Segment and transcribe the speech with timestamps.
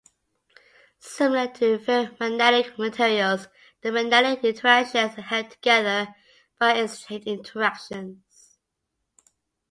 [0.97, 3.47] Similar to ferromagnetic materials
[3.81, 6.15] the magnetic interactions are held together
[6.59, 8.57] by exchange interactions.